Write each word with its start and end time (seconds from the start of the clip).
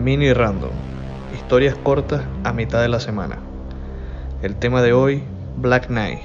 Mini 0.00 0.32
Random. 0.32 0.70
Historias 1.36 1.74
cortas 1.74 2.22
a 2.42 2.54
mitad 2.54 2.80
de 2.80 2.88
la 2.88 3.00
semana. 3.00 3.36
El 4.42 4.56
tema 4.56 4.80
de 4.80 4.94
hoy, 4.94 5.22
Black 5.58 5.88
Knight 5.88 6.20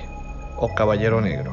o 0.55 0.73
Caballero 0.73 1.19
Negro. 1.19 1.51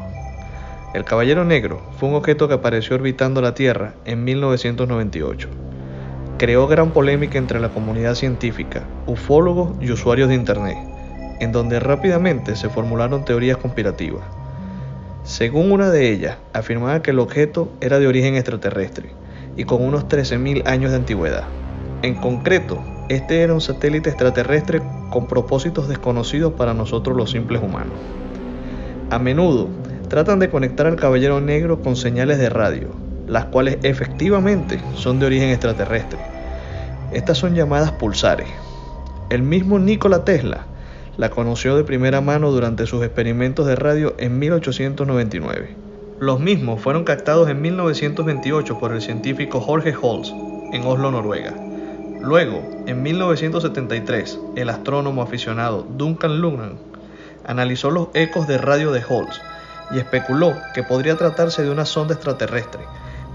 El 0.95 1.03
Caballero 1.03 1.45
Negro 1.45 1.83
fue 1.99 2.11
un 2.11 2.15
objeto 2.15 2.47
que 2.47 2.55
apareció 2.55 2.95
orbitando 2.95 3.43
la 3.43 3.55
Tierra 3.55 3.95
en 4.05 4.23
1998. 4.23 5.49
Creó 6.39 6.69
gran 6.69 6.93
polémica 6.93 7.39
entre 7.39 7.59
la 7.59 7.71
comunidad 7.71 8.15
científica, 8.15 8.85
ufólogos 9.09 9.73
y 9.81 9.91
usuarios 9.91 10.29
de 10.29 10.37
Internet, 10.37 10.79
en 11.41 11.51
donde 11.51 11.81
rápidamente 11.81 12.55
se 12.55 12.69
formularon 12.69 13.25
teorías 13.25 13.57
conspirativas. 13.57 14.23
Según 15.25 15.73
una 15.73 15.91
de 15.91 16.13
ellas, 16.13 16.37
afirmaba 16.53 17.03
que 17.03 17.11
el 17.11 17.19
objeto 17.19 17.69
era 17.81 17.99
de 17.99 18.07
origen 18.07 18.37
extraterrestre 18.37 19.11
y 19.57 19.65
con 19.65 19.83
unos 19.83 20.07
13.000 20.07 20.69
años 20.69 20.93
de 20.93 20.99
antigüedad. 20.99 21.62
En 22.03 22.17
concreto, 22.17 22.83
este 23.09 23.43
era 23.43 23.55
un 23.55 23.61
satélite 23.61 24.11
extraterrestre 24.11 24.83
con 25.11 25.29
propósitos 25.29 25.87
desconocidos 25.87 26.55
para 26.55 26.75
nosotros 26.75 27.17
los 27.17 27.31
simples 27.31 27.63
humanos. 27.63 27.95
A 29.11 29.21
menudo 29.21 29.69
tratan 30.09 30.41
de 30.41 30.51
conectar 30.51 30.89
al 30.89 30.97
caballero 30.97 31.41
negro 31.41 31.81
con 31.81 31.95
señales 31.95 32.39
de 32.39 32.51
radio, 32.51 32.89
las 33.29 33.45
cuales 33.45 33.79
efectivamente 33.85 34.81
son 34.97 35.21
de 35.21 35.27
origen 35.27 35.51
extraterrestre. 35.51 36.19
Estas 37.13 37.39
son 37.39 37.55
llamadas 37.55 37.93
pulsares. 37.93 38.49
El 39.31 39.43
mismo 39.43 39.79
Nikola 39.79 40.25
Tesla 40.25 40.67
la 41.17 41.31
conoció 41.31 41.77
de 41.77 41.85
primera 41.85 42.21
mano 42.21 42.51
durante 42.51 42.87
sus 42.87 43.05
experimentos 43.05 43.67
de 43.67 43.77
radio 43.77 44.17
en 44.19 44.41
1899. 44.41 45.77
Los 46.19 46.41
mismos 46.41 46.81
fueron 46.81 47.05
captados 47.05 47.49
en 47.49 47.61
1928 47.61 48.79
por 48.81 48.93
el 48.93 49.03
científico 49.03 49.61
Jorge 49.61 49.95
Holz 50.01 50.33
en 50.73 50.85
Oslo, 50.85 51.13
Noruega. 51.13 51.72
Luego, 52.23 52.63
en 52.87 53.03
1973, 53.03 54.39
el 54.55 54.71
astrónomo 54.71 55.23
aficionado 55.23 55.85
Duncan 55.97 56.41
Lugnan 56.41 56.79
analizó 57.45 57.91
los 57.91 58.09
ecos 58.15 58.47
de 58.47 58.59
radio 58.59 58.93
de 58.93 59.03
Holz 59.07 59.41
y 59.91 59.99
especuló 59.99 60.55
que 60.73 60.85
podría 60.85 61.17
tratarse 61.17 61.65
de 61.65 61.71
una 61.71 61.85
sonda 61.85 62.15
extraterrestre 62.15 62.85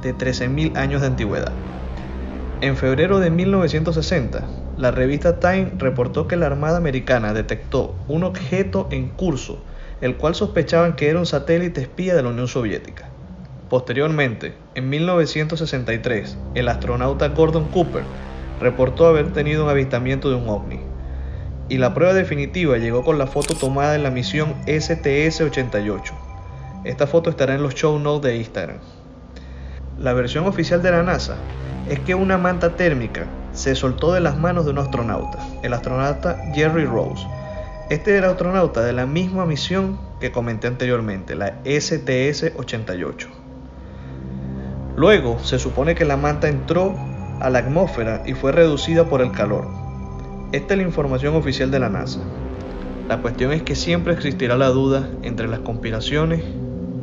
de 0.02 0.16
13.000 0.16 0.78
años 0.78 1.02
de 1.02 1.08
antigüedad. 1.08 1.52
En 2.62 2.78
febrero 2.78 3.20
de 3.20 3.30
1960, 3.30 4.48
la 4.78 4.92
revista 4.92 5.42
Time 5.42 5.74
reportó 5.78 6.30
que 6.30 6.38
la 6.38 6.46
Armada 6.46 6.78
Americana 6.78 7.34
detectó 7.34 7.94
un 8.08 8.24
objeto 8.24 8.88
en 8.90 9.10
curso, 9.10 9.60
el 10.00 10.16
cual 10.16 10.34
sospechaban 10.34 10.96
que 10.96 11.10
era 11.10 11.20
un 11.20 11.26
satélite 11.26 11.82
espía 11.82 12.16
de 12.16 12.24
la 12.24 12.30
Unión 12.30 12.48
Soviética. 12.48 13.10
Posteriormente, 13.70 14.54
en 14.76 14.88
1963, 14.88 16.38
el 16.56 16.70
astronauta 16.70 17.28
Gordon 17.28 17.68
Cooper 17.68 18.06
reportó 18.60 19.08
haber 19.08 19.34
tenido 19.34 19.64
un 19.64 19.70
avistamiento 19.70 20.30
de 20.30 20.36
un 20.36 20.50
ovni. 20.50 20.80
Y 21.70 21.78
la 21.78 21.94
prueba 21.94 22.14
definitiva 22.14 22.78
llegó 22.78 23.04
con 23.04 23.18
la 23.18 23.28
foto 23.28 23.54
tomada 23.54 23.96
en 23.96 24.04
la 24.04 24.12
misión 24.12 24.56
STS-88. 24.66 26.12
Esta 26.84 27.08
foto 27.08 27.30
estará 27.30 27.56
en 27.56 27.64
los 27.64 27.76
show 27.76 28.00
notes 28.00 28.32
de 28.32 28.38
Instagram. 28.38 28.78
La 30.00 30.14
versión 30.14 30.46
oficial 30.46 30.82
de 30.82 30.92
la 30.92 31.04
NASA 31.04 31.36
es 31.90 32.00
que 32.00 32.16
una 32.16 32.38
manta 32.38 32.76
térmica 32.76 33.26
se 33.52 33.76
soltó 33.76 34.14
de 34.14 34.20
las 34.22 34.38
manos 34.38 34.66
de 34.66 34.72
un 34.72 34.78
astronauta, 34.78 35.40
el 35.64 35.74
astronauta 35.74 36.38
Jerry 36.54 36.86
Rose. 36.86 37.26
Este 37.90 38.16
era 38.16 38.30
astronauta 38.30 38.82
de 38.84 38.94
la 38.94 39.06
misma 39.06 39.46
misión 39.46 40.00
que 40.20 40.32
comenté 40.32 40.68
anteriormente, 40.68 41.36
la 41.36 41.64
STS-88. 41.64 43.28
Luego 44.96 45.40
se 45.40 45.60
supone 45.60 45.96
que 45.96 46.06
la 46.06 46.18
manta 46.18 46.48
entró 46.48 46.96
a 47.40 47.50
la 47.50 47.60
atmósfera 47.60 48.24
y 48.26 48.34
fue 48.34 48.52
reducida 48.52 49.06
por 49.06 49.22
el 49.22 49.32
calor. 49.32 49.68
Esta 50.52 50.74
es 50.74 50.78
la 50.80 50.86
información 50.86 51.36
oficial 51.36 51.72
de 51.72 51.80
la 51.80 51.90
NASA. 51.90 52.22
La 53.08 53.22
cuestión 53.22 53.52
es 53.52 53.64
que 53.64 53.76
siempre 53.76 54.14
existirá 54.14 54.58
la 54.58 54.70
duda 54.70 55.08
entre 55.24 55.48
las 55.48 55.60
conspiraciones 55.60 56.44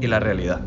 y 0.01 0.07
la 0.07 0.21
realidad. 0.21 0.61